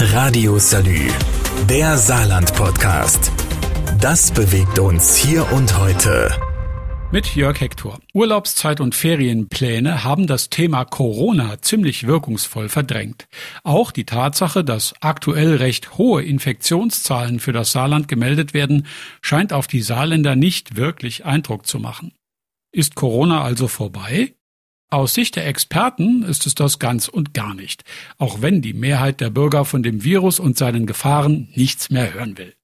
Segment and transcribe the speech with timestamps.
[0.00, 1.08] Radio Salü,
[1.68, 3.32] der Saarland-Podcast.
[4.00, 6.30] Das bewegt uns hier und heute.
[7.10, 7.98] Mit Jörg Hector.
[8.14, 13.26] Urlaubszeit und Ferienpläne haben das Thema Corona ziemlich wirkungsvoll verdrängt.
[13.64, 18.86] Auch die Tatsache, dass aktuell recht hohe Infektionszahlen für das Saarland gemeldet werden,
[19.20, 22.12] scheint auf die Saarländer nicht wirklich Eindruck zu machen.
[22.70, 24.37] Ist Corona also vorbei?
[24.90, 27.84] Aus Sicht der Experten ist es das ganz und gar nicht,
[28.16, 32.38] auch wenn die Mehrheit der Bürger von dem Virus und seinen Gefahren nichts mehr hören
[32.38, 32.54] will.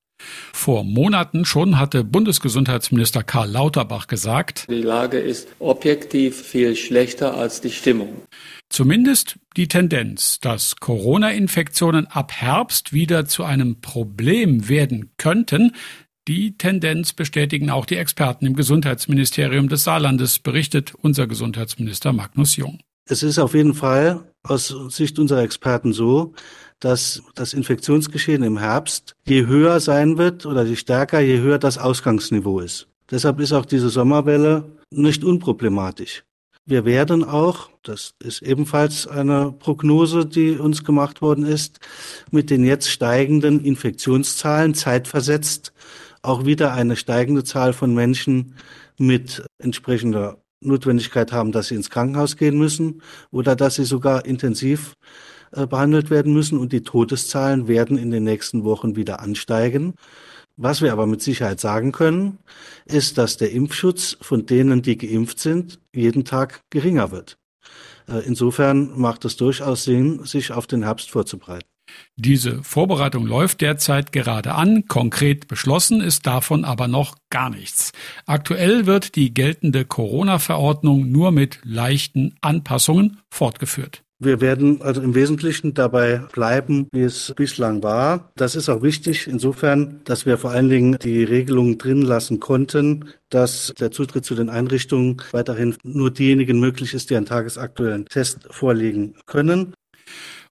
[0.54, 7.60] Vor Monaten schon hatte Bundesgesundheitsminister Karl Lauterbach gesagt, die Lage ist objektiv viel schlechter als
[7.60, 8.22] die Stimmung.
[8.70, 15.72] Zumindest die Tendenz, dass Corona-Infektionen ab Herbst wieder zu einem Problem werden könnten,
[16.26, 22.80] die Tendenz bestätigen auch die Experten im Gesundheitsministerium des Saarlandes, berichtet unser Gesundheitsminister Magnus Jung.
[23.06, 26.32] Es ist auf jeden Fall aus Sicht unserer Experten so,
[26.80, 31.78] dass das Infektionsgeschehen im Herbst je höher sein wird oder je stärker, je höher das
[31.78, 32.88] Ausgangsniveau ist.
[33.10, 36.24] Deshalb ist auch diese Sommerwelle nicht unproblematisch.
[36.66, 41.78] Wir werden auch, das ist ebenfalls eine Prognose, die uns gemacht worden ist,
[42.30, 45.74] mit den jetzt steigenden Infektionszahlen zeitversetzt
[46.24, 48.54] auch wieder eine steigende Zahl von Menschen
[48.98, 54.94] mit entsprechender Notwendigkeit haben, dass sie ins Krankenhaus gehen müssen oder dass sie sogar intensiv
[55.52, 56.58] äh, behandelt werden müssen.
[56.58, 59.94] Und die Todeszahlen werden in den nächsten Wochen wieder ansteigen.
[60.56, 62.38] Was wir aber mit Sicherheit sagen können,
[62.86, 67.36] ist, dass der Impfschutz von denen, die geimpft sind, jeden Tag geringer wird.
[68.08, 71.73] Äh, insofern macht es durchaus Sinn, sich auf den Herbst vorzubereiten.
[72.16, 74.86] Diese Vorbereitung läuft derzeit gerade an.
[74.86, 77.92] Konkret beschlossen ist davon aber noch gar nichts.
[78.26, 84.04] Aktuell wird die geltende Corona-Verordnung nur mit leichten Anpassungen fortgeführt.
[84.20, 88.32] Wir werden also im Wesentlichen dabei bleiben, wie es bislang war.
[88.36, 93.06] Das ist auch wichtig insofern, dass wir vor allen Dingen die Regelungen drin lassen konnten,
[93.28, 98.46] dass der Zutritt zu den Einrichtungen weiterhin nur diejenigen möglich ist, die einen tagesaktuellen Test
[98.50, 99.74] vorlegen können.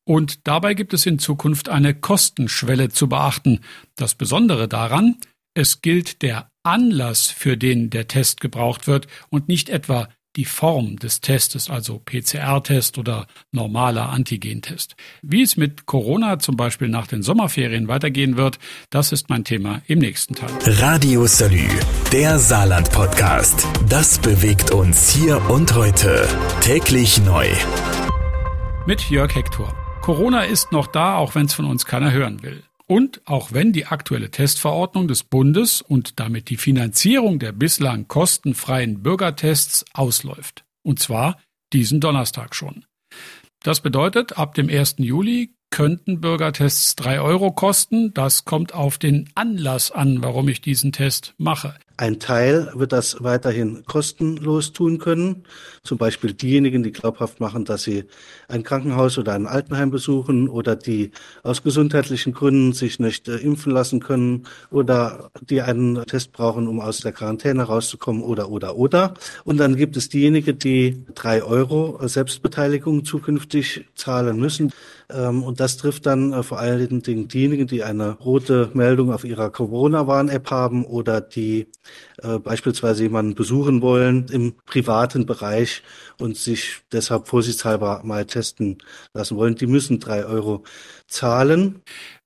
[0.06, 3.62] Und dabei gibt es in Zukunft eine Kostenschwelle zu beachten.
[3.96, 5.18] Das Besondere daran,
[5.53, 10.97] es gilt der Anlass, für den der Test gebraucht wird und nicht etwa die Form
[10.97, 14.96] des Testes, also PCR-Test oder normaler Antigentest.
[15.22, 18.58] Wie es mit Corona zum Beispiel nach den Sommerferien weitergehen wird,
[18.90, 20.50] das ist mein Thema im nächsten Teil.
[20.66, 21.68] Radio Salü,
[22.12, 23.68] der Saarland-Podcast.
[23.88, 26.28] Das bewegt uns hier und heute.
[26.62, 27.47] Täglich neu.
[28.88, 29.83] Mit Jörg Hector.
[30.03, 32.62] Corona ist noch da, auch wenn es von uns keiner hören will.
[32.88, 39.02] Und auch wenn die aktuelle Testverordnung des Bundes und damit die Finanzierung der bislang kostenfreien
[39.02, 40.66] Bürgertests ausläuft.
[40.84, 41.38] Und zwar
[41.72, 42.84] diesen Donnerstag schon.
[43.63, 44.96] Das bedeutet, ab dem 1.
[44.97, 48.13] Juli könnten Bürgertests drei Euro kosten.
[48.13, 51.75] Das kommt auf den Anlass an, warum ich diesen Test mache.
[51.96, 55.44] Ein Teil wird das weiterhin kostenlos tun können.
[55.84, 58.06] Zum Beispiel diejenigen, die glaubhaft machen, dass sie
[58.48, 61.12] ein Krankenhaus oder ein Altenheim besuchen oder die
[61.44, 66.80] aus gesundheitlichen Gründen sich nicht äh, impfen lassen können oder die einen Test brauchen, um
[66.80, 69.14] aus der Quarantäne rauszukommen oder, oder, oder.
[69.44, 74.72] Und dann gibt es diejenigen, die drei Euro Selbstbeteiligung zukünftig zahlen müssen.
[75.10, 79.24] Ähm, und das trifft dann äh, vor allen Dingen diejenigen, die eine rote Meldung auf
[79.24, 81.68] ihrer Corona-Warn-App haben oder die
[82.22, 85.84] äh, beispielsweise jemanden besuchen wollen im privaten Bereich
[86.20, 88.78] und sich deshalb vorsichtshalber mal testen
[89.14, 90.64] lassen wollen, die müssen drei Euro
[91.08, 91.82] zahlen.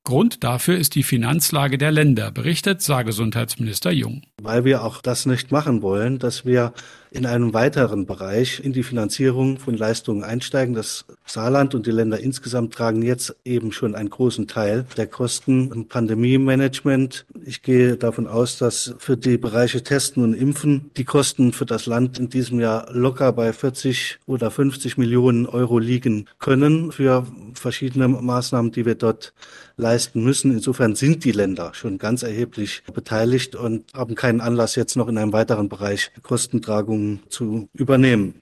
[0.08, 4.22] Grund dafür ist die Finanzlage der Länder, berichtet Saargesundheitsminister Jung.
[4.42, 6.72] Weil wir auch das nicht machen wollen, dass wir
[7.12, 10.76] in einem weiteren Bereich in die Finanzierung von Leistungen einsteigen.
[10.76, 15.72] Das Saarland und die Länder insgesamt tragen jetzt eben schon einen großen Teil der Kosten
[15.74, 17.26] im Pandemie-Management.
[17.46, 21.86] Ich gehe davon aus, dass für die Bereiche Testen und Impfen die Kosten für das
[21.86, 27.26] Land in diesem Jahr locker bei 40 oder 50 Millionen Euro liegen können für
[27.56, 29.34] verschiedene Maßnahmen, die wir dort
[29.76, 30.52] leisten müssen.
[30.52, 35.18] Insofern sind die Länder schon ganz erheblich beteiligt und haben keinen Anlass, jetzt noch in
[35.18, 38.36] einem weiteren Bereich Kostentragung zu übernehmen.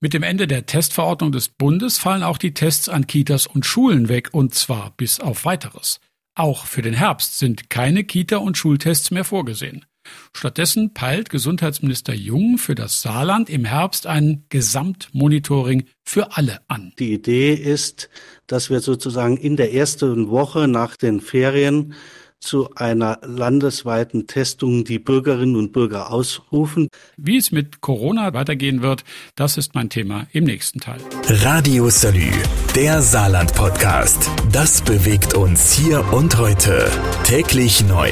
[0.00, 4.08] Mit dem Ende der Testverordnung des Bundes fallen auch die Tests an Kitas und Schulen
[4.08, 6.00] weg, und zwar bis auf weiteres.
[6.34, 9.84] Auch für den Herbst sind keine Kita- und Schultests mehr vorgesehen.
[10.32, 16.92] Stattdessen peilt Gesundheitsminister Jung für das Saarland im Herbst ein Gesamtmonitoring für alle an.
[16.98, 18.10] Die Idee ist,
[18.46, 21.94] dass wir sozusagen in der ersten Woche nach den Ferien
[22.40, 26.88] zu einer landesweiten Testung die Bürgerinnen und Bürger ausrufen.
[27.16, 29.04] Wie es mit Corona weitergehen wird,
[29.36, 31.00] das ist mein Thema im nächsten Teil.
[31.28, 32.30] Radio Salü,
[32.74, 34.30] der Saarland-Podcast.
[34.50, 36.90] Das bewegt uns hier und heute.
[37.24, 38.10] Täglich neu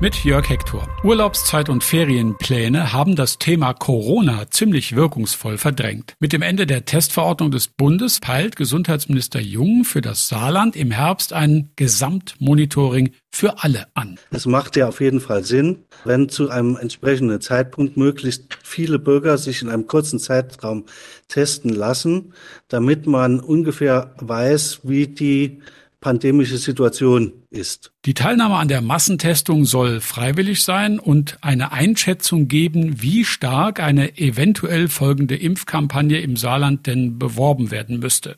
[0.00, 0.88] mit Jörg Hector.
[1.02, 6.14] Urlaubszeit und Ferienpläne haben das Thema Corona ziemlich wirkungsvoll verdrängt.
[6.20, 11.32] Mit dem Ende der Testverordnung des Bundes peilt Gesundheitsminister Jung für das Saarland im Herbst
[11.32, 14.18] ein Gesamtmonitoring für alle an.
[14.30, 19.36] Es macht ja auf jeden Fall Sinn, wenn zu einem entsprechenden Zeitpunkt möglichst viele Bürger
[19.36, 20.84] sich in einem kurzen Zeitraum
[21.26, 22.34] testen lassen,
[22.68, 25.60] damit man ungefähr weiß, wie die
[26.00, 27.92] pandemische Situation ist.
[28.04, 34.16] Die Teilnahme an der Massentestung soll freiwillig sein und eine Einschätzung geben, wie stark eine
[34.18, 38.36] eventuell folgende Impfkampagne im Saarland denn beworben werden müsste.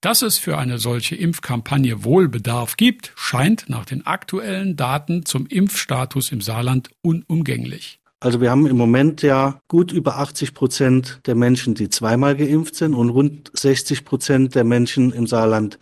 [0.00, 5.46] Dass es für eine solche Impfkampagne wohl Bedarf gibt, scheint nach den aktuellen Daten zum
[5.46, 7.98] Impfstatus im Saarland unumgänglich.
[8.20, 12.74] Also wir haben im Moment ja gut über 80 Prozent der Menschen, die zweimal geimpft
[12.74, 15.78] sind und rund 60 Prozent der Menschen im Saarland,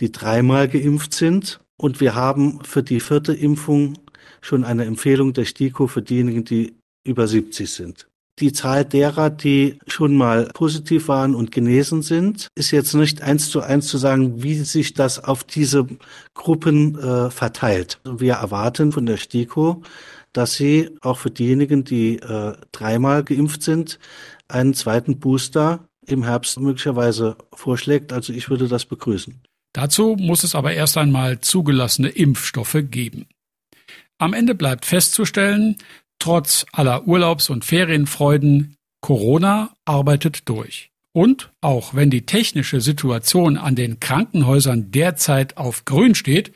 [0.00, 1.60] die dreimal geimpft sind.
[1.76, 3.98] Und wir haben für die vierte Impfung
[4.40, 6.74] schon eine Empfehlung der STIKO für diejenigen, die
[7.04, 8.08] über 70 sind.
[8.38, 13.48] Die Zahl derer, die schon mal positiv waren und genesen sind, ist jetzt nicht eins
[13.48, 15.86] zu eins zu sagen, wie sich das auf diese
[16.34, 17.98] Gruppen äh, verteilt.
[18.04, 19.82] Wir erwarten von der STIKO,
[20.36, 23.98] dass sie auch für diejenigen, die äh, dreimal geimpft sind,
[24.48, 28.12] einen zweiten Booster im Herbst möglicherweise vorschlägt.
[28.12, 29.40] Also ich würde das begrüßen.
[29.72, 33.26] Dazu muss es aber erst einmal zugelassene Impfstoffe geben.
[34.18, 35.76] Am Ende bleibt festzustellen,
[36.18, 40.90] trotz aller Urlaubs- und Ferienfreuden, Corona arbeitet durch.
[41.12, 46.52] Und auch wenn die technische Situation an den Krankenhäusern derzeit auf grün steht,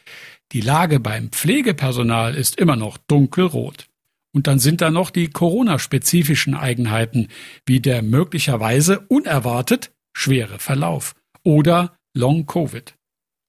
[0.52, 3.87] die Lage beim Pflegepersonal ist immer noch dunkelrot.
[4.32, 7.29] Und dann sind da noch die Corona-spezifischen Eigenheiten,
[7.67, 12.94] wie der möglicherweise unerwartet schwere Verlauf oder Long Covid.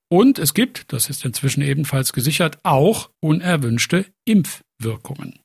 [0.10, 5.40] Und es gibt, das ist inzwischen ebenfalls gesichert, auch unerwünschte Impfwirkungen.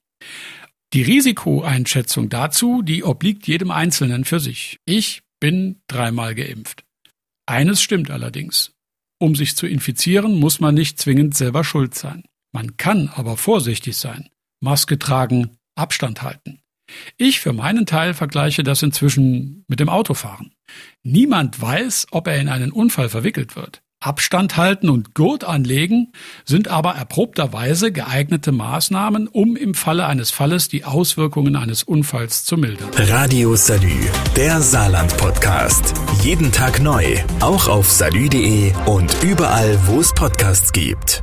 [0.92, 4.80] Die Risikoeinschätzung dazu, die obliegt jedem Einzelnen für sich.
[4.84, 6.84] Ich bin dreimal geimpft.
[7.46, 8.72] Eines stimmt allerdings.
[9.18, 12.24] Um sich zu infizieren, muss man nicht zwingend selber schuld sein.
[12.52, 14.28] Man kann aber vorsichtig sein.
[14.60, 16.60] Maske tragen, Abstand halten.
[17.16, 20.54] Ich für meinen Teil vergleiche das inzwischen mit dem Autofahren.
[21.02, 23.82] Niemand weiß, ob er in einen Unfall verwickelt wird.
[24.00, 26.12] Abstand halten und Gurt anlegen
[26.44, 32.56] sind aber erprobterweise geeignete Maßnahmen, um im Falle eines Falles die Auswirkungen eines Unfalls zu
[32.56, 32.90] mildern.
[32.94, 34.06] Radio Salü,
[34.36, 35.94] der Saarland-Podcast.
[36.22, 41.22] Jeden Tag neu, auch auf salü.de und überall, wo es Podcasts gibt.